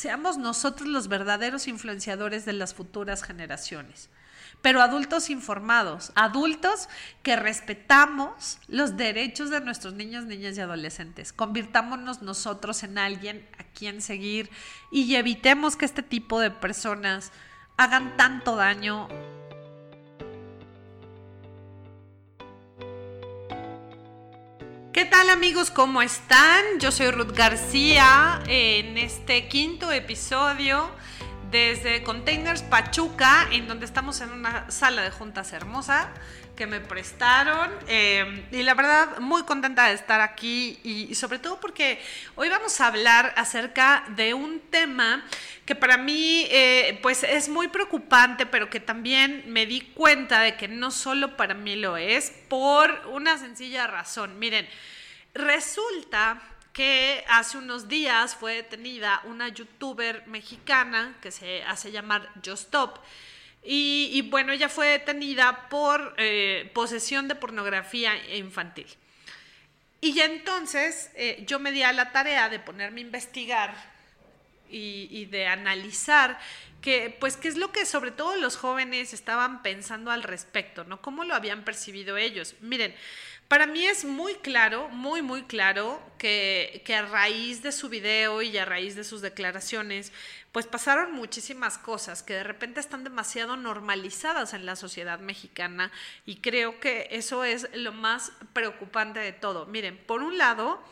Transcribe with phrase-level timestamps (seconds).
[0.00, 4.08] seamos nosotros los verdaderos influenciadores de las futuras generaciones
[4.62, 6.88] pero adultos informados, adultos
[7.22, 11.32] que respetamos los derechos de nuestros niños, niñas y adolescentes.
[11.32, 14.50] Convirtámonos nosotros en alguien a quien seguir
[14.92, 17.32] y evitemos que este tipo de personas
[17.78, 19.08] hagan tanto daño.
[25.00, 25.70] ¿Qué tal amigos?
[25.70, 26.62] ¿Cómo están?
[26.78, 30.90] Yo soy Ruth García en este quinto episodio
[31.50, 36.10] desde Containers Pachuca, en donde estamos en una sala de juntas hermosa
[36.60, 37.70] que me prestaron.
[37.88, 41.98] Eh, y la verdad, muy contenta de estar aquí y, sobre todo porque
[42.36, 45.24] hoy vamos a hablar acerca de un tema
[45.64, 50.58] que para mí eh, pues es muy preocupante, pero que también me di cuenta de
[50.58, 54.38] que no solo para mí lo es, por una sencilla razón.
[54.38, 54.68] Miren,
[55.32, 56.42] resulta
[56.74, 62.98] que hace unos días fue detenida una youtuber mexicana que se hace llamar Justop.
[63.62, 68.86] Y, bueno, ella fue detenida por eh, posesión de pornografía infantil.
[70.00, 73.74] Y ya entonces eh, yo me di a la tarea de ponerme a investigar
[74.70, 76.38] y, y, de analizar
[76.80, 81.02] que, pues, qué es lo que sobre todo los jóvenes estaban pensando al respecto, ¿no?
[81.02, 82.54] ¿Cómo lo habían percibido ellos?
[82.60, 82.94] Miren,
[83.50, 88.56] para mí es muy claro, muy, muy claro que, a raíz de su video y
[88.56, 90.12] a raíz de sus declaraciones,
[90.52, 95.92] pues pasaron muchísimas cosas que de repente están demasiado normalizadas en la sociedad mexicana
[96.26, 99.66] y creo que eso es lo más preocupante de todo.
[99.66, 100.82] Miren, por un lado,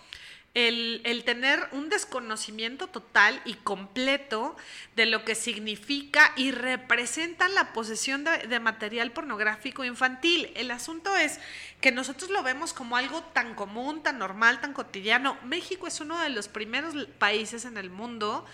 [0.66, 4.56] el, tener un desconocimiento total y completo
[4.96, 10.50] de lo que significa y representa la posesión de, material pornográfico infantil.
[10.56, 11.38] El asunto es
[11.80, 15.38] que nosotros lo vemos como algo tan común, tan normal, tan cotidiano.
[15.44, 18.44] México es uno de los primeros países en el mundo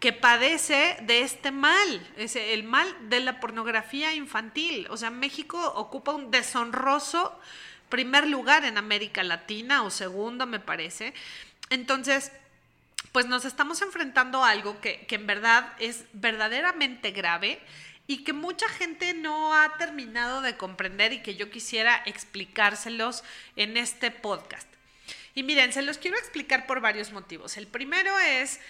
[0.00, 4.86] que padece de este mal, es el mal de la pornografía infantil.
[4.90, 7.38] O sea, México ocupa un deshonroso
[7.88, 11.14] primer lugar en América Latina o segundo, me parece.
[11.70, 12.30] Entonces,
[13.12, 17.60] pues nos estamos enfrentando a algo que, en verdad es verdaderamente grave
[18.06, 23.22] y que mucha gente no ha terminado de comprender y que yo quisiera explicárselos
[23.56, 24.68] en este podcast.
[25.34, 27.56] Y miren, se los quiero explicar por varios motivos.
[27.56, 28.60] El primero es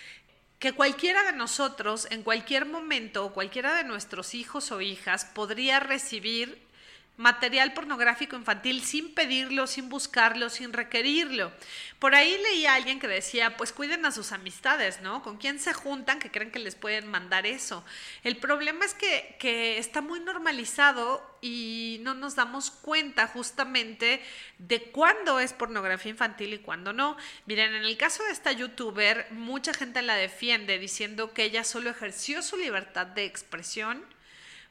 [0.59, 6.63] que cualquiera de nosotros en cualquier momento, cualquiera de nuestros hijos o hijas podría recibir
[7.17, 11.53] material pornográfico infantil sin pedirlo, sin buscarlo, sin requerirlo.
[12.01, 15.23] Por ahí leí a alguien que decía, pues cuiden a sus amistades, ¿no?
[15.23, 17.85] ¿Con quién se juntan que creen que les pueden mandar eso?
[18.25, 24.21] El problema es que, que está muy normalizado y no nos damos cuenta justamente
[24.59, 27.17] de cuándo es pornografía infantil y cuándo no.
[27.47, 31.91] Miren, en el caso de esta youtuber, mucha gente la defiende diciendo que ella solo
[31.91, 34.05] ejerció su libertad de expresión,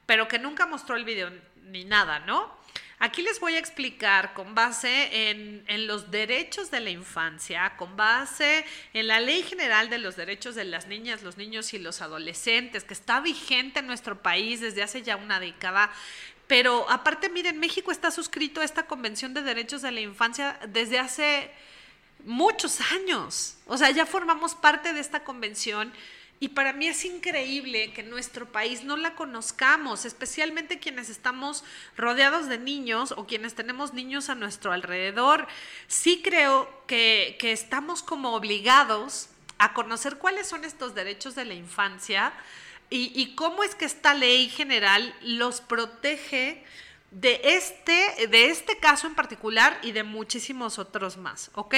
[0.06, 1.32] pero que nunca mostró el video
[1.64, 2.62] ni nada, ¿no?
[3.00, 7.98] Aquí les voy a explicar con base en, en, los derechos de la infancia, con
[7.98, 12.02] base en la Ley General de los Derechos de las Niñas, los Niños y los
[12.02, 15.92] Adolescentes, que está vigente en nuestro país desde hace ya una década.
[16.48, 21.00] Pero aparte, miren, México está suscrito a esta Convención de Derechos de la Infancia desde
[21.00, 21.52] hace
[22.26, 23.58] muchos años.
[23.66, 25.92] O sea, ya formamos parte de esta convención
[26.44, 31.64] y para mí es increíble que nuestro país no la conozcamos, especialmente quienes estamos
[31.96, 35.48] rodeados de niños o quienes tenemos niños a nuestro alrededor.
[35.88, 42.34] Sí creo que, estamos como obligados a conocer cuáles son estos derechos de la infancia
[42.90, 46.62] y, y cómo es que esta ley general los protege
[47.12, 51.76] de este, de este caso en particular y de muchísimos otros más, ¿ok?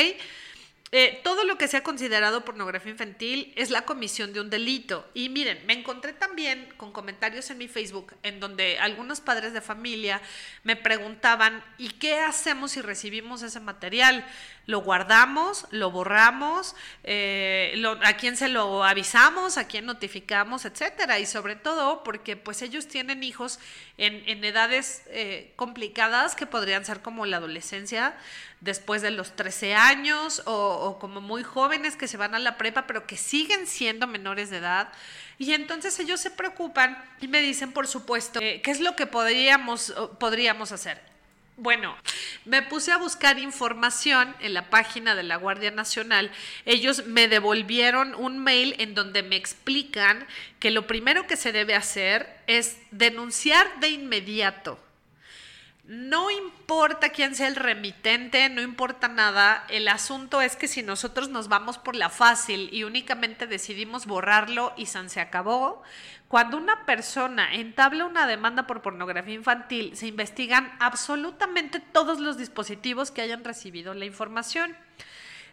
[0.97, 5.06] Eh, todo lo que sea considerado pornografía infantil es la comisión de un delito.
[5.13, 9.59] Y miren, me encontré también con comentarios en mi Facebook en donde algunos padres de
[9.59, 10.22] familia
[10.63, 14.25] me preguntaban, ¿y qué hacemos si recibimos ese material?
[14.67, 15.67] ¿Lo guardamos?
[15.69, 16.78] ¿Lo borramos?
[17.03, 19.57] Eh, ¿A quién se lo avisamos?
[19.57, 20.63] ¿A quién notificamos?
[20.63, 21.19] Etcétera.
[21.19, 23.59] Y sobre todo porque pues ellos tienen hijos
[23.98, 28.15] en, edades eh, complicadas que podrían ser como la adolescencia
[28.62, 32.88] después de los 13 años o, como muy jóvenes que se van a la prepa
[32.88, 34.90] pero que siguen siendo menores de edad.
[35.38, 39.06] Y entonces ellos se preocupan y me dicen, por supuesto, eh, ¿qué es lo que
[39.06, 41.02] podríamos, podríamos hacer?
[41.57, 41.96] Bueno,
[42.44, 46.30] me puse a buscar información en la página de la Guardia Nacional.
[46.66, 50.28] Ellos me devolvieron un mail en donde me explican
[50.60, 54.85] que lo primero que se debe hacer es denunciar de inmediato
[55.88, 61.30] No importa quién sea el remitente, no importa nada, el asunto es que si nosotros
[61.30, 65.84] nos vamos por la fácil y únicamente decidimos borrarlo y se acabó,
[66.28, 73.12] cuando una persona entabla una demanda por pornografía infantil, se investigan absolutamente todos los dispositivos
[73.12, 74.76] que hayan recibido la información.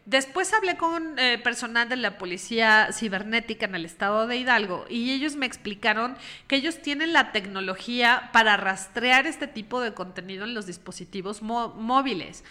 [0.04, 5.12] Después hablé con eh, personal de la policía cibernética en el estado de Hidalgo y
[5.12, 6.16] ellos me explicaron
[6.49, 12.43] que ellos tienen la tecnología para rastrear este tipo de contenido en los dispositivos móviles.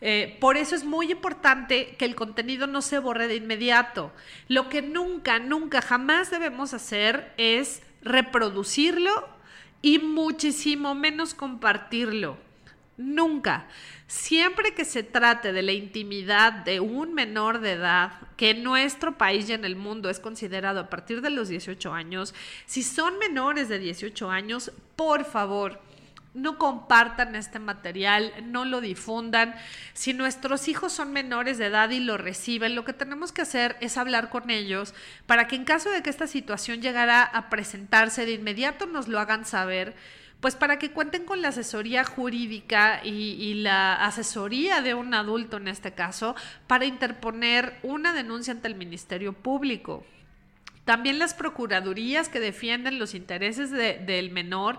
[0.00, 4.12] Eh, por eso es muy importante que el contenido no se borre de inmediato.
[4.46, 9.28] Lo que nunca, nunca, jamás debemos hacer es reproducirlo
[9.80, 12.47] y muchísimo menos compartirlo.
[12.98, 13.68] Nunca.
[14.08, 19.16] Siempre que se trate de la intimidad de un menor de edad, que en nuestro
[19.16, 22.34] país y en el mundo es considerado a partir de los 18 años,
[22.66, 25.80] si son menores de 18 años, por favor,
[26.34, 29.54] no compartan este material, no lo difundan.
[29.92, 33.76] Si nuestros hijos son menores de edad y lo reciben, lo que tenemos que hacer
[33.80, 34.92] es hablar con ellos
[35.26, 39.20] para que en caso de que esta situación llegara a presentarse de inmediato nos lo
[39.20, 39.94] hagan saber
[40.40, 45.68] pues para que cuenten con la asesoría jurídica y, la asesoría de un adulto en
[45.68, 46.36] este caso
[46.66, 50.04] para interponer una denuncia ante el Ministerio Público.
[50.84, 54.78] También las procuradurías que defienden los intereses del menor,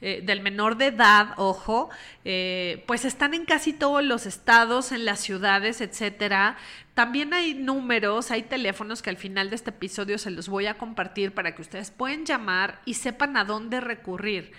[0.00, 1.90] eh, del menor de edad, ojo,
[2.24, 6.56] eh, pues están en casi todos los estados, en las ciudades, etcétera.
[6.94, 10.78] También hay números, hay teléfonos que al final de este episodio se los voy a
[10.78, 14.52] compartir para que ustedes puedan llamar y sepan a dónde recurrir.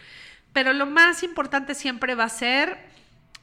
[0.54, 2.78] Pero lo más importante siempre va a ser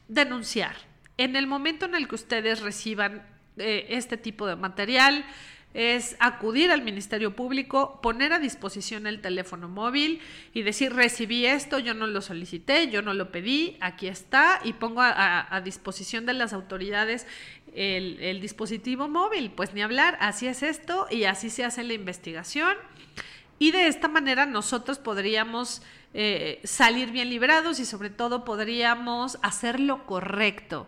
[0.07, 0.75] denunciar.
[1.17, 3.23] En el momento en el que ustedes reciban
[3.57, 5.25] eh, este tipo de material,
[5.73, 10.19] es acudir al Ministerio Público, poner a disposición el teléfono móvil
[10.53, 14.73] y decir, recibí esto, yo no lo solicité, yo no lo pedí, aquí está, y
[14.73, 17.27] pongo a, disposición de las autoridades
[17.75, 19.51] el, el dispositivo móvil.
[19.51, 22.75] Pues ni hablar, así es esto y así se hace la investigación.
[23.59, 25.83] Y de esta manera nosotros podríamos
[26.13, 30.87] eh, salir bien librados y sobre todo podríamos hacer lo correcto.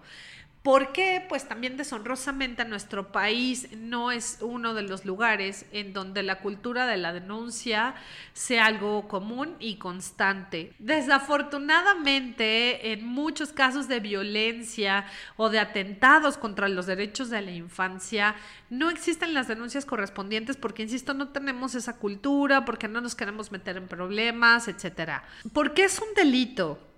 [0.63, 1.25] ¿Por qué?
[1.27, 6.85] Pues también deshonrosamente nuestro país no es uno de los lugares en donde la cultura
[6.85, 7.95] de la denuncia
[8.33, 10.73] sea algo común y constante.
[10.77, 18.35] Desafortunadamente, en muchos casos de violencia o de atentados contra los derechos de la infancia,
[18.69, 23.51] no existen las denuncias correspondientes porque, insisto, no tenemos esa cultura, porque no nos queremos
[23.51, 25.23] meter en problemas, etc.
[25.53, 26.90] ¿Por qué es un delito?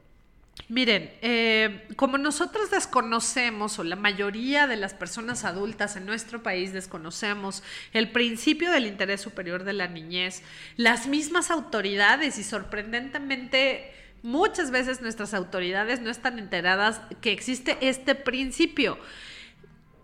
[0.70, 6.72] Miren, eh, como nosotros desconocemos, o la mayoría de las personas adultas en nuestro país
[6.72, 10.42] desconocemos el principio del interés superior de la niñez,
[10.78, 18.16] las mismas autoridades y sorprendentemente muchas veces nuestras autoridades no están enteradas que existe este
[18.16, 18.98] principio.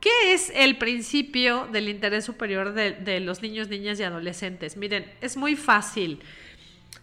[0.02, 4.78] ¿Qué es el principio del interés superior de, de los niños, niñas y adolescentes?
[4.78, 6.22] Miren, es muy fácil.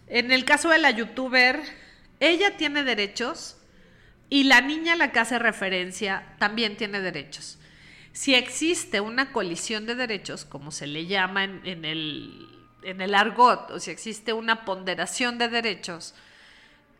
[0.07, 1.59] En el caso de la youtuber
[2.19, 3.57] ella tiene derechos
[4.29, 7.59] y la niña a la que hace referencia también tiene derechos.
[8.11, 12.47] Si existe una colisión de derechos, como se le llama en, el,
[12.83, 16.15] en el argot, o si existe una ponderación de derechos,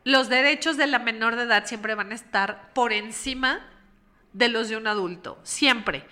[0.03, 3.65] los derechos de la menor de edad siempre van a estar por encima
[4.37, 6.03] de los de un adulto, siempre.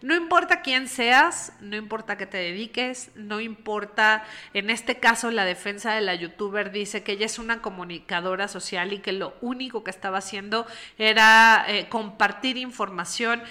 [0.00, 5.44] No importa quién seas, no importa que te dediques, no importa, en este caso la
[5.44, 9.82] defensa de la youtuber dice que ella es una comunicadora social y que lo único
[9.82, 10.66] que estaba haciendo
[10.98, 13.42] era eh, compartir información.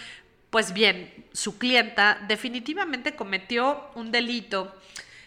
[0.49, 4.75] Pues bien, su clienta definitivamente cometió un delito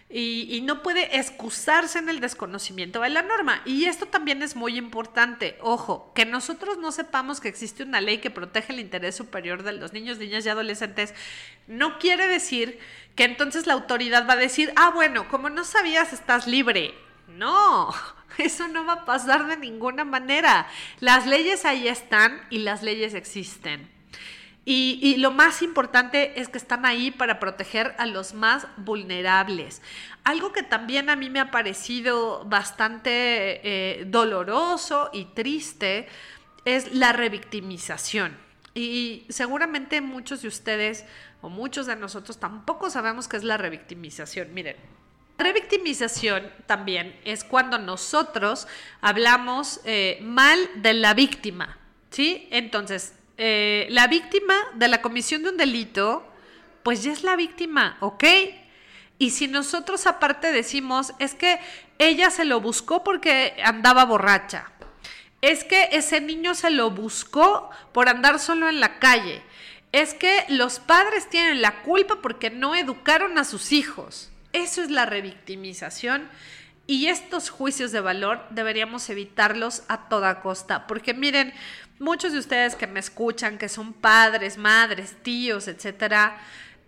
[0.08, 3.60] y, no puede excusarse en el desconocimiento de la norma.
[3.64, 5.58] Y esto también es muy importante.
[5.60, 9.72] Ojo, que nosotros no sepamos que existe una ley que protege el interés superior de
[9.72, 11.12] los niños, niñas y adolescentes,
[11.66, 12.78] no quiere decir
[13.16, 16.94] que entonces la autoridad va a decir, ah, bueno, como no sabías, estás libre.
[17.26, 17.92] No,
[18.38, 20.68] eso no va a pasar de ninguna manera.
[21.00, 23.95] Las leyes ahí están y las leyes existen.
[24.68, 29.80] Y, lo más importante es que están ahí para proteger a los más vulnerables.
[30.24, 36.08] Algo que también a mí me ha parecido bastante eh, doloroso y triste
[36.64, 38.36] es la revictimización.
[38.74, 41.04] Y seguramente muchos de ustedes
[41.42, 44.52] o muchos de nosotros tampoco sabemos qué es la revictimización.
[44.52, 44.74] Miren,
[45.38, 48.66] revictimización también es cuando nosotros
[49.00, 51.78] hablamos eh, mal de la víctima,
[52.10, 52.48] ¿sí?
[52.50, 56.26] Entonces, eh, la víctima de la comisión de un delito,
[56.82, 58.24] pues ya es la víctima, ¿ok?
[59.18, 61.58] Y si nosotros aparte decimos, es que
[61.98, 64.72] ella se lo buscó porque andaba borracha,
[65.42, 69.42] Es que ese niño se lo buscó por andar solo en la calle.
[69.92, 74.30] Es que los padres tienen la culpa porque no educaron a sus hijos.
[74.52, 76.28] Eso es la revictimización
[76.86, 81.52] y estos juicios de valor deberíamos evitarlos a toda costa, porque miren,
[81.98, 86.38] muchos de ustedes que me escuchan, que son padres, madres, tíos, etcétera,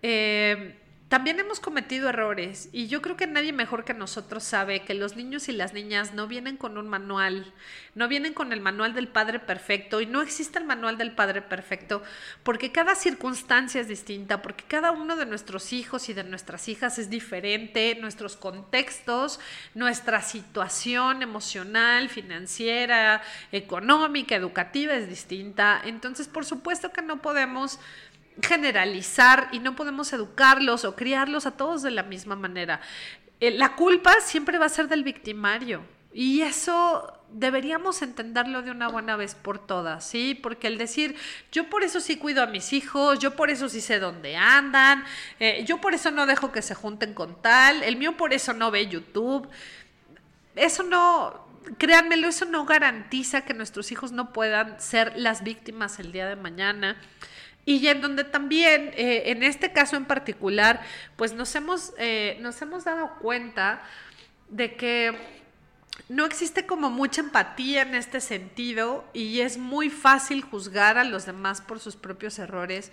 [0.01, 0.75] eh,
[1.09, 5.15] también hemos cometido errores y yo creo que nadie mejor que nosotros sabe que los
[5.15, 7.51] niños y las niñas no vienen con un manual,
[7.95, 11.41] no vienen con el manual del Padre Perfecto y no existe el manual del Padre
[11.41, 12.03] Perfecto
[12.43, 16.99] porque cada circunstancia es distinta, porque cada uno de nuestros hijos y de nuestras hijas
[16.99, 19.39] es diferente, nuestros contextos,
[19.73, 25.81] nuestra situación emocional, financiera, económica, educativa es distinta.
[25.83, 27.79] Entonces, por supuesto que no podemos
[28.41, 32.81] generalizar y no podemos educarlos o criarlos a todos de la misma manera.
[33.39, 35.83] Eh, la culpa siempre va a ser del victimario.
[36.11, 40.33] Y eso deberíamos entenderlo de una buena vez por todas, ¿sí?
[40.33, 41.15] Porque el decir,
[41.51, 45.05] yo por eso sí cuido a mis hijos, yo por eso sí sé dónde andan,
[45.39, 48.53] eh, yo por eso no dejo que se junten con tal, el mío por eso
[48.53, 49.47] no ve YouTube,
[50.55, 56.11] eso no, créanmelo, eso no garantiza que nuestros hijos no puedan ser las víctimas el
[56.11, 56.97] día de mañana.
[57.69, 60.81] Y en donde también, eh, en este caso en particular,
[61.15, 63.83] pues nos hemos, eh, nos hemos dado cuenta
[64.49, 65.15] de que
[66.07, 71.27] no existe como mucha empatía en este sentido y es muy fácil juzgar a los
[71.27, 72.91] demás por sus propios errores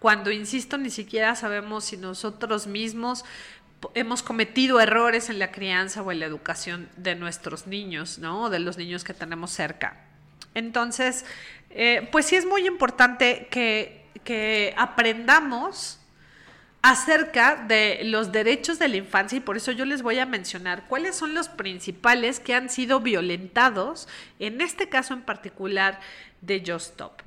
[0.00, 3.24] cuando, insisto, ni siquiera sabemos si nosotros mismos
[3.94, 8.42] hemos cometido errores en la crianza o en la educación de nuestros niños, ¿no?
[8.42, 10.04] O de los niños que tenemos cerca.
[10.54, 11.24] Entonces,
[11.70, 15.98] eh, pues sí es muy importante que que aprendamos
[16.82, 20.86] acerca de los derechos de la infancia y por eso yo les voy a mencionar
[20.86, 26.00] cuáles son los principales que han sido violentados, en este caso en particular
[26.42, 27.22] de Just Stop.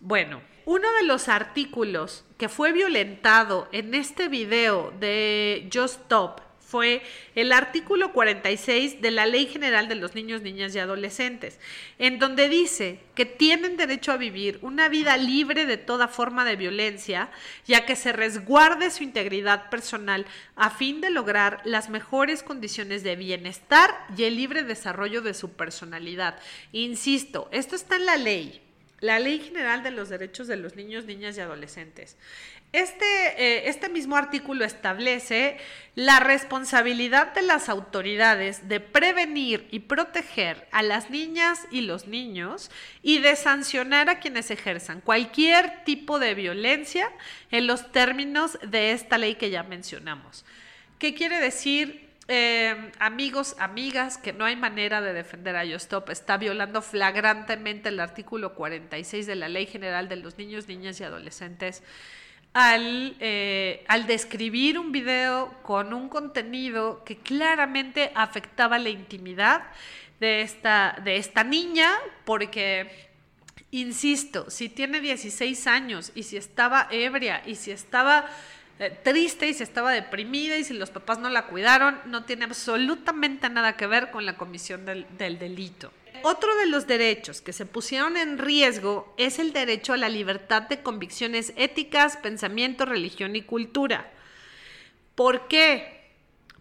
[0.00, 6.40] Bueno, uno de los artículos que fue violentado en este video de Just Stop
[6.72, 7.02] fue
[7.34, 11.60] el artículo 46 de la Ley General de los Niños, Niñas y Adolescentes,
[11.98, 16.56] en donde dice que tienen derecho a vivir una vida libre de toda forma de
[16.56, 17.30] violencia,
[17.66, 20.24] ya que se resguarde su integridad personal
[20.56, 25.52] a fin de lograr las mejores condiciones de bienestar y el libre desarrollo de su
[25.52, 26.38] personalidad.
[26.72, 28.62] Insisto, esto está en la ley
[29.02, 32.16] la Ley General de los Derechos de los Niños, Niñas y Adolescentes.
[32.72, 33.04] Este,
[33.36, 35.58] eh, este, mismo artículo establece
[35.94, 42.70] la responsabilidad de las autoridades de prevenir y proteger a las niñas y los niños
[43.02, 47.12] y de sancionar a quienes ejerzan cualquier tipo de violencia
[47.50, 50.46] en los términos de esta ley que ya mencionamos.
[50.98, 52.08] ¿Qué quiere decir?
[52.28, 58.00] Eh, amigos, amigas, que no hay manera de defender a Yostop, está violando flagrantemente el
[58.00, 61.82] artículo 46 de la Ley General de los Niños, Niñas y Adolescentes
[62.52, 69.62] al, eh, al, describir un video con un contenido que claramente afectaba la intimidad
[70.20, 71.90] de esta, de esta niña,
[72.24, 73.08] porque,
[73.70, 78.26] insisto, si tiene 16 años y si estaba ebria y si estaba
[78.78, 82.44] eh, triste y si estaba deprimida y si los papás no la cuidaron, no tiene
[82.44, 85.92] absolutamente nada que ver con la comisión del delito.
[86.24, 90.62] Otro de los derechos que se pusieron en riesgo es el derecho a la libertad
[90.62, 94.12] de convicciones éticas, pensamiento, religión y cultura.
[95.14, 96.10] ¿Por qué?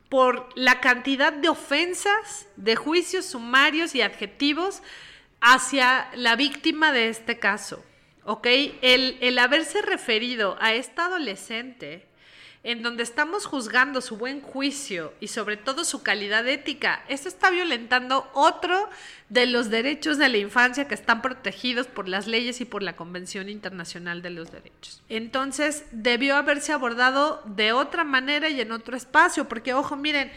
[0.10, 4.82] Por la cantidad de ofensas, de juicios sumarios y adjetivos
[5.40, 7.84] hacia la víctima de este caso.
[8.24, 8.46] ¿Ok?
[8.82, 12.11] El, el haberse referido a esta adolescente
[12.64, 17.50] en donde estamos juzgando su buen juicio y sobre todo su calidad ética, esto está
[17.50, 18.88] violentando otro
[19.30, 22.96] de los derechos de la infancia que están protegidos por las leyes y por la
[22.96, 25.02] Convención Internacional de los Derechos.
[25.10, 30.32] Entonces, debió haberse abordado de otra manera y en otro espacio, porque, ojo, miren,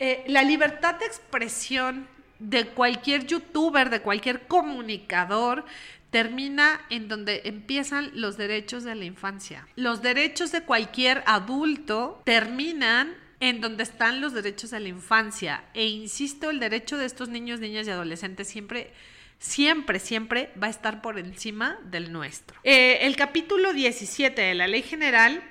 [0.00, 2.08] eh, la libertad de expresión
[2.40, 5.64] de cualquier youtuber, de cualquier comunicador,
[6.10, 9.66] termina en donde empiezan los derechos de la infancia.
[9.76, 15.64] Los derechos de cualquier adulto terminan en donde están los derechos de la infancia.
[15.72, 18.92] E insisto, el derecho de estos niños, niñas y adolescentes siempre
[19.40, 22.60] siempre, siempre va a estar por encima del nuestro.
[22.62, 25.42] Eh, el capítulo 17 de la Ley General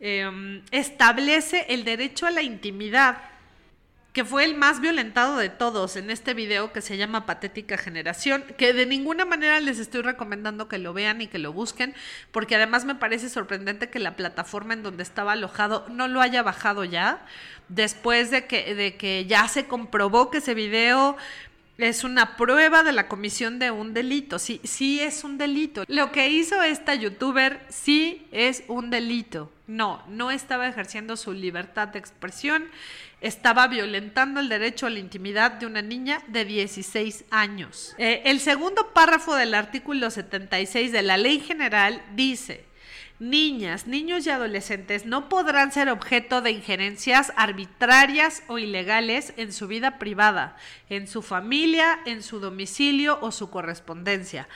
[0.00, 3.18] em, establece el derecho a la intimidad
[4.16, 8.44] que fue el más violentado de todos en este video que se llama Patética Generación,
[8.56, 11.94] que de ninguna manera les estoy recomendando que lo vean y que lo busquen,
[12.30, 16.42] porque además me parece sorprendente que la plataforma en donde estaba alojado no lo haya
[16.42, 17.26] bajado ya,
[17.68, 21.18] después de que, de que ya se comprobó que ese video
[21.78, 24.38] es una prueba de la comisión de un delito.
[24.38, 25.84] Sí, sí es un delito.
[25.88, 29.52] Lo que hizo esta youtuber sí es un delito.
[29.66, 32.64] No, no estaba ejerciendo su libertad de expresión,
[33.20, 37.94] estaba violentando el derecho a la intimidad de una niña de 16 años.
[37.98, 42.64] Eh, el segundo párrafo del artículo 76 de la ley general dice,
[43.18, 49.68] niñas, niños y adolescentes no podrán ser objeto de injerencias arbitrarias o ilegales en su
[49.68, 50.56] vida privada,
[50.88, 54.48] en su familia, en su domicilio o su correspondencia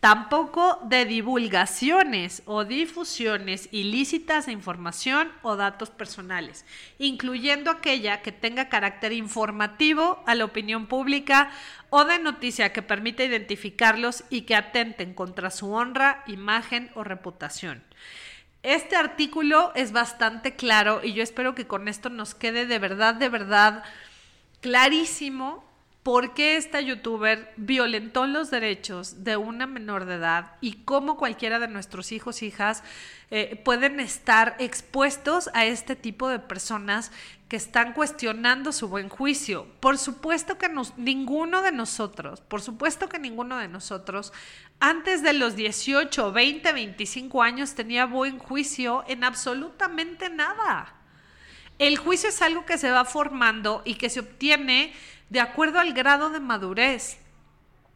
[0.00, 6.64] tampoco de divulgaciones o difusiones ilícitas de información o datos personales,
[6.98, 11.50] incluyendo aquella que tenga carácter informativo a la opinión pública
[11.90, 17.87] o de noticia que permita identificarlos y que atenten contra su honra, imagen o reputación.
[18.62, 23.14] Este artículo es bastante claro y yo espero que con esto nos quede de verdad,
[23.14, 23.84] de verdad
[24.60, 25.64] clarísimo
[26.02, 31.58] por qué esta youtuber violentó los derechos de una menor de edad y cómo cualquiera
[31.58, 32.82] de nuestros hijos, hijas,
[33.30, 37.12] eh, pueden estar expuestos a este tipo de personas
[37.48, 39.66] que están cuestionando su buen juicio.
[39.80, 44.32] Por supuesto que ninguno de nosotros, por supuesto que ninguno de nosotros,
[44.80, 50.94] antes de los 18, 20, 25 años tenía buen juicio en absolutamente nada.
[51.78, 54.92] El juicio es algo que se va formando y que se obtiene
[55.30, 57.18] de acuerdo al grado de madurez.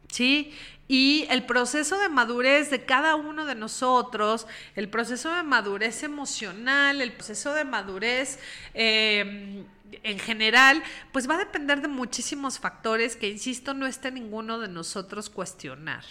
[0.07, 0.53] ¿Sí?
[0.87, 7.01] Y el proceso de madurez de cada uno de nosotros, el proceso de madurez emocional,
[7.01, 8.39] el proceso de madurez
[8.73, 9.65] em,
[10.03, 14.67] en general, pues va a depender de muchísimos factores que, insisto, no esté ninguno de
[14.67, 16.03] nosotros cuestionar.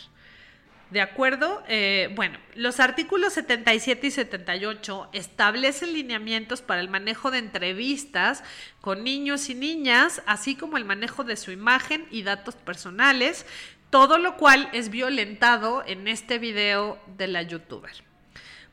[0.93, 1.63] ¿De acuerdo?
[1.69, 8.45] Eh, bueno, los artículos 77 y 78 establecen lineamientos para el manejo de entrevistas
[8.83, 13.47] con niños y niñas, así como el manejo de su imagen y datos personales,
[13.93, 17.93] todo lo cual es violentado en este video de la youtuber.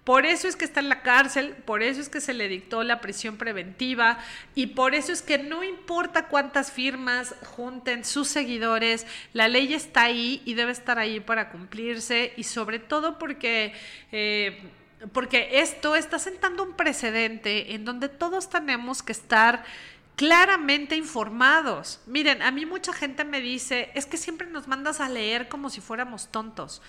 [0.06, 2.84] Por eso es que está en la cárcel, por eso es que se le dictó
[2.84, 4.18] la prisión preventiva
[4.56, 10.03] y por eso es que no importa cuántas firmas junten sus seguidores, la ley está
[10.03, 13.74] ahí y debe estar ahí para cumplirse y sobre todo porque...
[14.14, 14.58] Eh,
[15.14, 19.64] porque esto está sentando un precedente en donde todos tenemos que estar
[20.20, 22.01] claramente informados.
[22.05, 25.70] Miren, a mí mucha gente me dice, es que siempre nos mandas a leer como
[25.70, 26.82] si fuéramos tontos.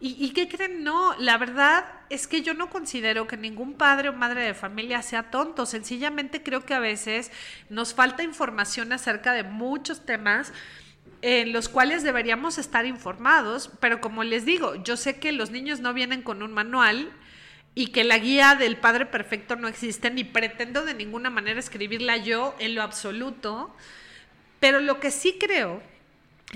[0.00, 0.84] ¿Y, qué creen?
[0.84, 5.00] No, la verdad es que yo no considero que ningún padre o madre de familia
[5.00, 5.64] sea tonto.
[5.64, 7.32] Sencillamente creo que a veces
[7.70, 10.52] nos falta información acerca de muchos temas
[11.22, 15.80] en los cuales deberíamos estar informados, pero como les digo, yo sé que los niños
[15.80, 17.10] no vienen con un manual
[17.74, 22.16] y que la guía del Padre Perfecto no existe, ni pretendo de ninguna manera escribirla
[22.16, 23.74] yo en lo absoluto,
[24.60, 25.82] pero lo que sí creo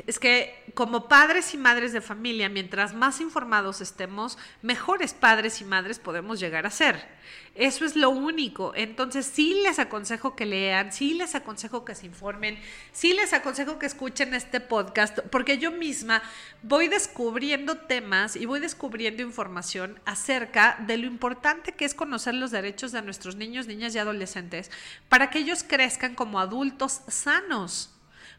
[0.06, 5.64] es que como padres y madres de familia, mientras más informados estemos, mejores padres y
[5.64, 7.18] madres podemos llegar a ser.
[7.54, 8.72] Eso es lo único.
[8.76, 12.58] Entonces sí les aconsejo que lean, sí les aconsejo que se informen,
[12.92, 16.22] sí les aconsejo que escuchen este podcast, porque yo misma
[16.62, 22.52] voy descubriendo temas y voy descubriendo información acerca de lo importante que es conocer los
[22.52, 24.70] derechos de nuestros niños, niñas y adolescentes
[25.08, 27.97] para que ellos crezcan como adultos sanos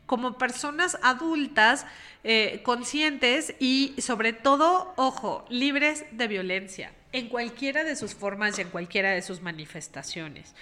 [0.09, 1.85] como personas adultas
[2.23, 8.63] eh, conscientes y sobre todo, ojo, libres de violencia en cualquiera de sus formas y
[8.63, 10.55] en cualquiera de sus manifestaciones.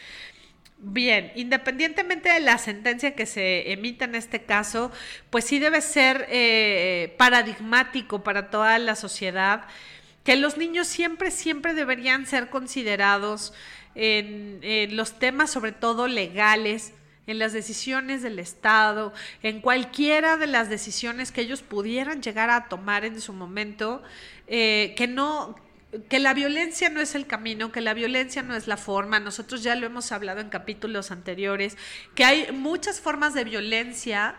[0.80, 4.92] Bien, independientemente de la sentencia que se emita en este caso,
[5.30, 9.64] pues sí debe ser eh, paradigmático para toda la sociedad
[10.26, 13.54] que los niños siempre, siempre deberían ser considerados
[13.96, 14.60] en
[14.98, 16.94] los temas, sobre todo legales,
[17.28, 19.14] en las decisiones del Estado,
[19.44, 24.02] en cualquiera de las decisiones que ellos pudieran llegar a tomar en su momento,
[24.48, 25.56] eh, que no
[26.10, 29.20] que la violencia no es el camino, que la violencia no es la forma.
[29.20, 31.78] Nosotros ya lo hemos hablado en capítulos anteriores,
[32.14, 34.36] que hay muchas formas de violencia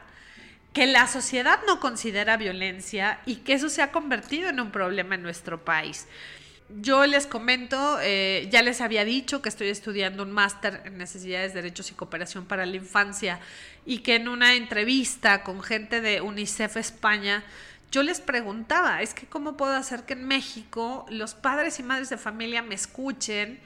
[0.73, 5.15] que la sociedad no considera violencia y que eso se ha convertido en un problema
[5.15, 6.07] en nuestro país.
[6.69, 11.55] Yo les comento, eh, ya les había dicho que estoy estudiando un máster en necesidades,
[11.55, 13.41] derechos y cooperación para la infancia
[13.87, 17.43] y que en una entrevista con gente de UNICEF España,
[17.91, 22.11] yo les preguntaba, es que cómo puedo hacer que en México los padres y madres
[22.11, 23.61] de familia me escuchen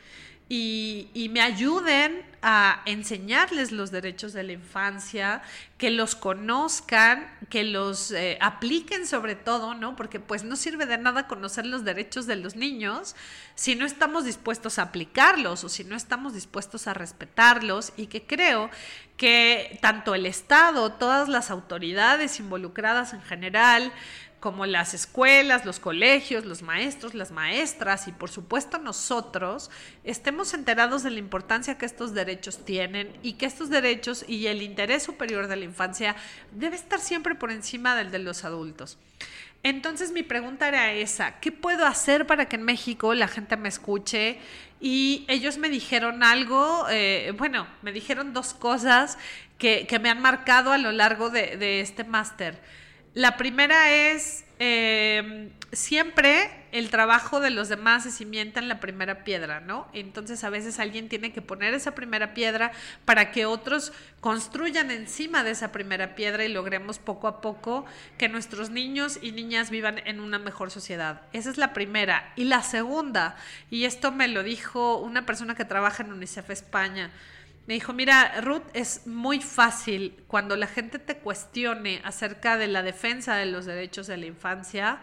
[0.49, 5.43] y, me ayuden a enseñarles los derechos de la infancia,
[5.79, 9.97] que los conozcan, que los eh, apliquen sobre todo, ¿no?
[9.97, 13.15] Porque pues no sirve de nada conocer los derechos de los niños
[13.55, 18.27] si no estamos dispuestos a aplicarlos o si no estamos dispuestos a respetarlos y que
[18.27, 18.71] creo
[19.17, 23.93] que tanto el Estado, todas las autoridades involucradas en general,
[24.43, 29.71] como las escuelas, los colegios, los maestros, las maestras y por supuesto nosotros
[30.03, 34.61] estemos enterados de la importancia que estos derechos tienen y que estos derechos y el
[34.63, 36.17] interés superior de la infancia
[36.51, 38.99] debe estar siempre por encima del de los adultos.
[39.63, 43.69] Entonces mi pregunta era esa, ¿qué puedo hacer para que en México la gente me
[43.69, 44.41] escuche?
[44.81, 49.19] Y ellos me dijeron algo, eh, bueno, me dijeron dos cosas
[49.57, 52.82] que, me han marcado a lo largo de este máster.
[53.15, 59.23] La primera es em, siempre el trabajo de los demás se cimienta en la primera
[59.25, 59.87] piedra, ¿no?
[59.93, 62.73] Entonces a veces alguien tiene que poner esa primera piedra
[63.05, 67.85] para que otros construyan encima de esa primera piedra y logremos poco a poco
[68.17, 71.21] que nuestros niños y niñas vivan en una mejor sociedad.
[71.35, 72.33] Esa es la primera.
[72.37, 73.37] Y la segunda,
[73.71, 77.11] y esto me lo dijo una persona que trabaja en UNICEF España,
[77.67, 82.83] me dijo, mira, Ruth, es muy fácil cuando la gente te cuestione acerca de la
[82.83, 85.01] defensa de los derechos de la infancia,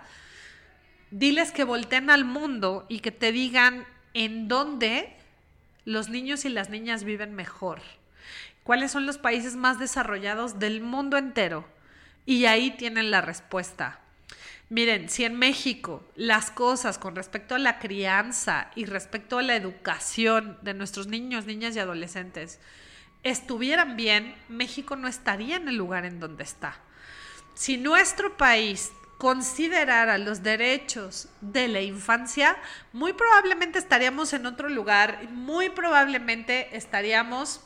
[1.10, 5.16] diles que volteen al mundo y que te digan en dónde
[5.86, 7.82] los niños y las niñas viven mejor,
[8.64, 11.66] cuáles son los países más desarrollados del mundo entero.
[12.26, 14.02] Y ahí tienen la respuesta.
[14.70, 19.56] Miren, si en México las cosas con respecto a la crianza y respecto a la
[19.56, 22.60] educación de nuestros niños, niñas y adolescentes
[23.24, 26.78] estuvieran bien, México no estaría en el lugar en donde está.
[27.56, 32.56] Si nuestro país considerara los derechos de la infancia,
[32.94, 37.62] muy probablemente estaríamos en otro lugar, muy probablemente estaríamos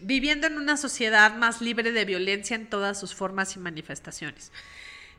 [0.00, 4.50] viviendo en una sociedad más libre de violencia en todas sus formas y manifestaciones.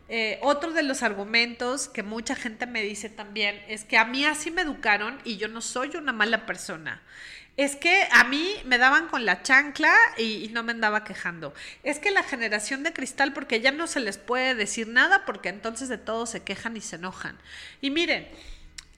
[0.08, 4.24] Eh, otro de los argumentos que mucha gente me dice también es que a mí
[4.26, 7.02] así me educaron y yo no soy una mala persona.
[7.58, 11.54] Es que a mí me daban con la chancla y, no me andaba quejando.
[11.84, 15.50] Es que la generación de cristal, porque ya no se les puede decir nada, porque
[15.50, 17.38] entonces de todo se quejan y se enojan.
[17.80, 18.28] Y miren,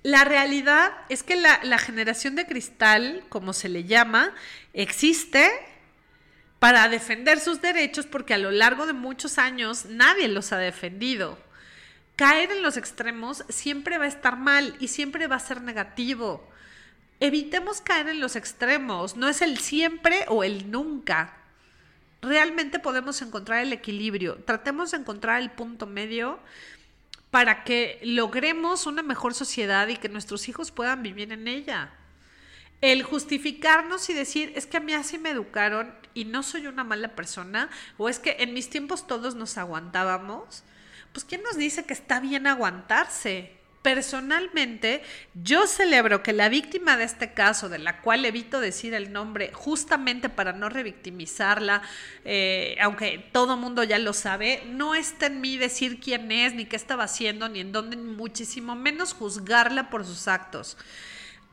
[0.02, 4.34] la realidad es que la, la generación de cristal, como se le llama,
[4.74, 5.52] existe
[6.60, 11.38] para defender sus derechos porque a lo largo de muchos años nadie los ha defendido.
[12.16, 16.48] Caer en los extremos siempre va a estar mal y siempre va a ser negativo.
[17.20, 21.34] Evitemos caer en los extremos, no es el siempre o el nunca.
[22.22, 24.38] Realmente podemos encontrar el equilibrio.
[24.46, 26.40] Tratemos de encontrar el punto medio
[27.30, 31.92] para que logremos una mejor sociedad y que nuestros hijos puedan vivir en ella
[32.82, 36.84] el justificarnos y decir, es que a mí así me educaron y no soy una
[36.84, 40.64] mala persona, o es que en mis tiempos todos nos aguantábamos,
[41.12, 43.58] pues ¿quién nos dice que está bien aguantarse?
[43.82, 45.02] Personalmente,
[45.34, 49.52] yo celebro que la víctima de este caso, de la cual evito decir el nombre
[49.54, 51.84] justamente para no revictimizarla,
[52.26, 56.66] eh, aunque todo mundo ya lo sabe, no está en mí decir quién es, ni
[56.66, 60.78] qué estaba haciendo, ni en dónde, muchísimo menos juzgarla por sus actos.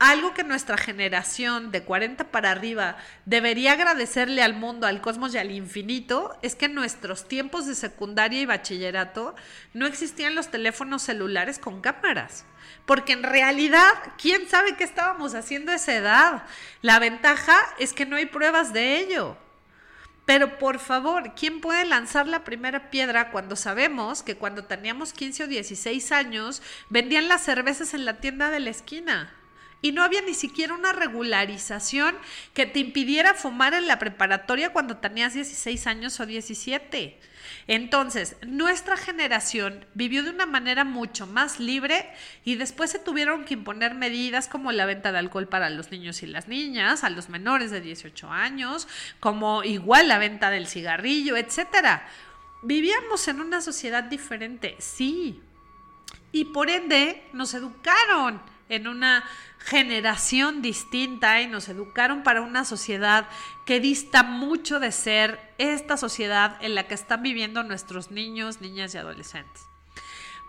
[0.00, 5.38] Algo que nuestra generación de 40 para arriba debería agradecerle al mundo, al cosmos y
[5.38, 9.36] al infinito es que en nuestros tiempos de secundaria y bachillerato
[9.72, 12.44] no existían los teléfonos celulares con cámaras.
[12.86, 16.42] Porque en realidad, ¿quién sabe qué estábamos haciendo a esa edad?
[16.82, 19.38] La ventaja es que no hay pruebas de ello.
[20.26, 25.44] Pero por favor, ¿quién puede lanzar la primera piedra cuando sabemos que cuando teníamos 15
[25.44, 29.32] o 16 años vendían las cervezas en la tienda de la esquina?
[29.84, 32.16] Y no había ni siquiera una regularización
[32.54, 37.20] que te impidiera fumar en la preparatoria cuando tenías 16 años o 17.
[37.66, 42.10] Entonces, nuestra generación vivió de una manera mucho más libre
[42.46, 46.22] y después se tuvieron que imponer medidas como la venta de alcohol para los niños
[46.22, 48.88] y las niñas, a los menores de 18 años,
[49.20, 52.08] como igual la venta del cigarrillo, etcétera.
[52.62, 55.42] Vivíamos en una sociedad diferente, sí.
[56.32, 59.24] Y por ende nos educaron en una
[59.64, 63.26] generación distinta y nos educaron para una sociedad
[63.64, 68.94] que dista mucho de ser esta sociedad en la que están viviendo nuestros niños, niñas
[68.94, 69.62] y adolescentes.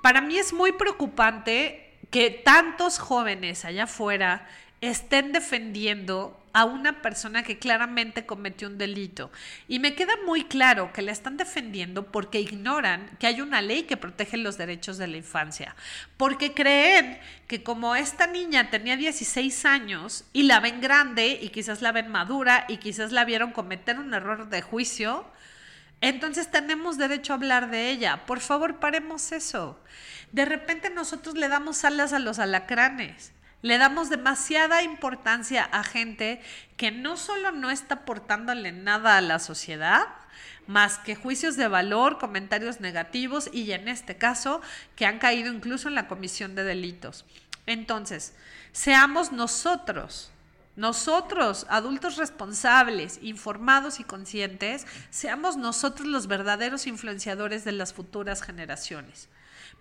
[0.01, 4.49] Para mí es muy preocupante que tantos jóvenes allá afuera
[4.87, 9.29] estén defendiendo a una persona que claramente cometió un delito.
[9.67, 13.83] Y me queda muy claro que la están defendiendo porque ignoran que hay una ley
[13.83, 15.75] que protege los derechos de la infancia.
[16.15, 21.81] Porque creen que como esta niña tenía 16 años y la ven grande y quizás
[21.81, 25.25] la ven madura y quizás la vieron cometer un error de juicio,
[25.99, 28.25] entonces tenemos derecho a hablar de ella.
[28.25, 29.77] Por favor, paremos eso.
[30.31, 33.33] De repente nosotros le damos alas a los alacranes.
[33.65, 36.39] Le damos demasiada importancia a gente
[36.77, 40.05] que no solo no está aportándole nada a la sociedad,
[40.67, 44.61] más que juicios de valor, comentarios negativos y en este caso
[44.95, 47.25] que han caído incluso en la comisión de delitos.
[47.65, 48.35] Entonces,
[48.71, 50.31] seamos nosotros
[50.75, 59.29] nosotros, adultos responsables, informados y conscientes, seamos nosotros los verdaderos influenciadores de las futuras generaciones.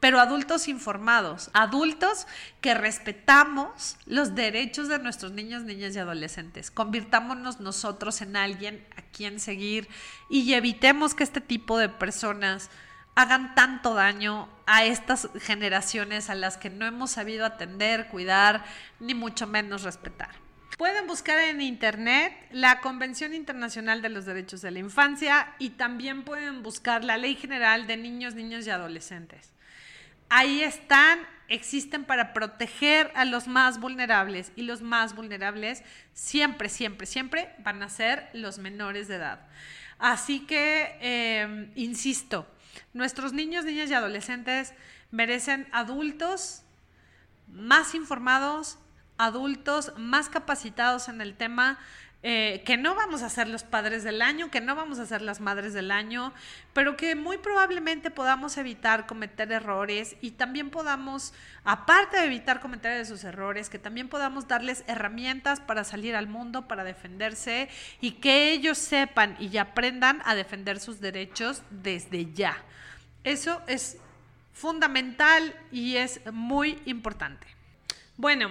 [0.01, 2.27] Pero adultos informados, adultos
[2.61, 6.71] que respetamos los derechos de nuestros niños, niñas y adolescentes.
[6.71, 9.89] Convirtámonos nosotros en alguien a quien seguir
[10.29, 12.71] y evitemos que este tipo de personas
[13.15, 18.65] hagan tanto daño a estas generaciones a las que no hemos sabido atender, cuidar,
[19.01, 20.31] ni mucho menos respetar.
[20.77, 26.25] Pueden buscar en internet la Convención Internacional de los Derechos de la Infancia y también
[26.25, 29.54] pueden buscar la Ley General de Niños, Niños y Adolescentes.
[30.29, 35.83] Ahí están, existen para proteger a los más vulnerables y los más vulnerables
[36.13, 39.47] siempre, siempre, siempre van a ser los menores de edad.
[39.99, 42.47] Así que, em, insisto,
[42.93, 44.75] nuestros niños, niñas y adolescentes
[45.11, 46.63] merecen adultos
[47.47, 48.79] más informados,
[49.17, 51.79] adultos más capacitados en el tema,
[52.27, 55.21] eh, que no vamos a ser los padres del año, que no vamos a ser
[55.21, 56.33] las madres del año,
[56.73, 61.35] pero que muy probablemente podamos evitar cometer errores y también podamos,
[61.65, 66.67] aparte de evitar cometer esos errores, que también podamos darles herramientas para salir al mundo,
[66.67, 67.69] para defenderse
[68.01, 72.57] y que ellos sepan y aprendan a defender sus derechos desde ya.
[73.23, 73.99] Eso es
[74.55, 77.47] fundamental y es muy importante.
[78.17, 78.49] Bueno,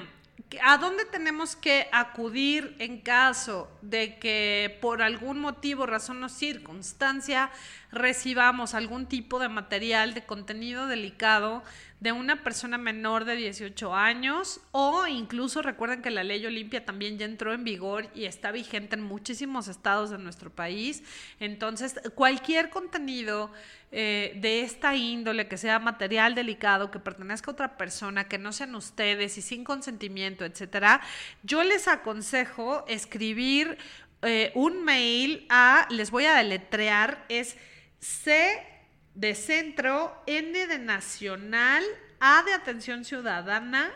[0.62, 7.50] ¿A dónde tenemos que acudir en caso de que por algún motivo, razón o circunstancia
[7.92, 11.64] recibamos algún tipo de material de contenido delicado
[12.04, 17.18] de una persona menor de 18 años o incluso recuerden que la ley Olimpia también
[17.18, 21.02] ya entró en vigor y está vigente en muchísimos estados de nuestro país.
[21.40, 23.54] Entonces, cualquier contenido
[23.94, 28.52] eh, de esta índole, que sea material delicado, que pertenezca a otra persona, que no
[28.52, 31.00] sean ustedes y sin consentimiento, etcétera,
[31.44, 33.78] yo les aconsejo escribir
[34.24, 37.56] eh, un mail a, les voy a deletrear, es
[38.02, 38.73] C
[39.16, 41.84] de centro, N de nacional,
[42.20, 43.92] A de atención ciudadana,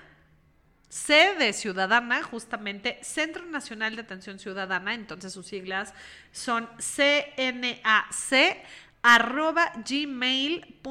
[0.90, 5.94] C de ciudadana, justamente Centro Nacional de Atención Ciudadana, entonces sus siglas
[6.32, 8.64] son CNAC
[9.10, 10.86] arroba gmail.gov.mx.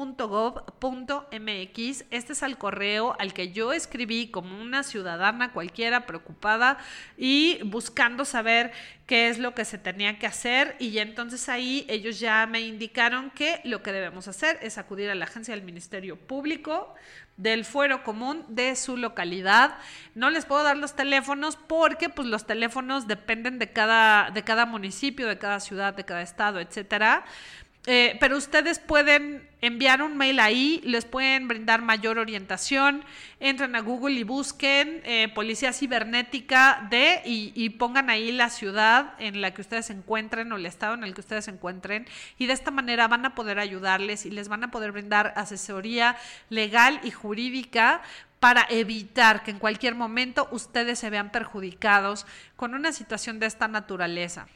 [2.09, 6.79] Este es el correo al que yo escribí como una ciudadana cualquiera preocupada
[7.15, 8.71] y buscando saber
[9.05, 13.29] qué es lo que se tenía que hacer y entonces ahí ellos ya me indicaron
[13.29, 16.95] que lo que debemos hacer es acudir a la agencia del Ministerio Público
[17.37, 19.77] del fuero común de su localidad.
[20.15, 24.65] No les puedo dar los teléfonos porque pues los teléfonos dependen de cada de cada
[24.65, 27.23] municipio, de cada ciudad, de cada estado, etcétera.
[27.89, 33.01] Eh, pero ustedes pueden enviar un mail ahí, les pueden brindar mayor orientación.
[33.39, 39.13] Entren a Google y busquen eh, Policía Cibernética de y, y, pongan ahí la ciudad
[39.19, 42.05] en la que ustedes se encuentren o el estado en el que ustedes se encuentren.
[42.37, 46.17] Y de esta manera van a poder ayudarles y les van a poder brindar asesoría
[46.49, 48.01] legal y jurídica
[48.41, 52.25] para evitar que en cualquier momento ustedes se vean perjudicados
[52.57, 54.47] con una situación de esta naturaleza.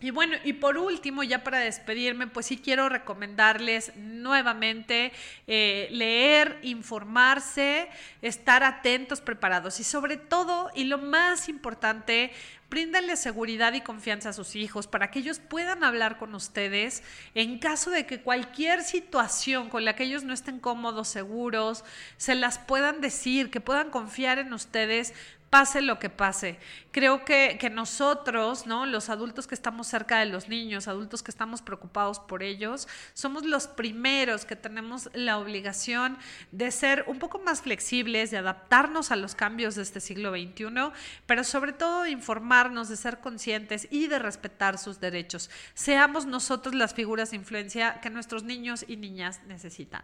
[0.00, 5.12] Y bueno, y por último, ya para despedirme, pues sí quiero recomendarles nuevamente
[5.46, 7.88] eh, leer, informarse,
[8.20, 9.78] estar atentos, preparados.
[9.80, 12.32] Y sobre todo, y lo más importante,
[12.74, 17.04] bríndenle seguridad y confianza a sus hijos para que ellos puedan hablar con ustedes
[17.36, 21.84] en caso de que cualquier situación con la que ellos no estén cómodos, seguros,
[22.16, 25.14] se las puedan decir, que puedan confiar en ustedes
[25.54, 26.58] pase lo que pase.
[26.90, 28.86] Creo que, que, nosotros, ¿no?
[28.86, 33.44] Los adultos que estamos cerca de los niños, adultos que estamos preocupados por ellos, somos
[33.44, 36.18] los primeros que tenemos la obligación
[36.50, 40.90] de ser un poco más flexibles, de adaptarnos a los cambios de este siglo XXI,
[41.24, 45.50] pero sobre todo de informarnos, de ser conscientes y de respetar sus derechos.
[45.74, 50.02] Seamos nosotros las figuras de influencia que nuestros niños y niñas necesitan.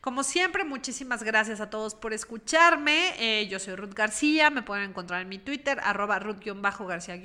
[0.00, 3.14] Como siempre, muchísimas gracias a todos por escucharme.
[3.18, 7.20] Eh, yo soy Ruth García, me pueden pueden encontrar en mi Twitter, arroba Ruth-García-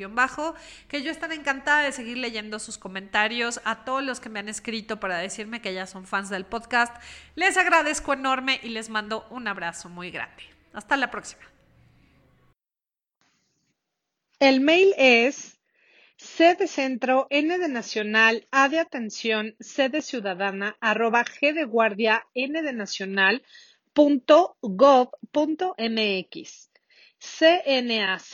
[0.88, 3.62] que yo estaré encantada de seguir leyendo sus comentarios.
[3.64, 6.96] A todos los que me han escrito para decirme que ya son fans del podcast,
[7.36, 10.44] les agradezco enorme y les mando un abrazo muy grande.
[10.74, 11.44] Hasta la próxima.
[14.40, 15.60] El mail es
[16.18, 21.66] C de centro, N de nacional, A de atención, C de ciudadana, arroba G de
[21.66, 23.44] guardia, N de nacional,
[23.94, 24.58] punto
[25.32, 26.73] punto mx.
[27.24, 28.28] Cnac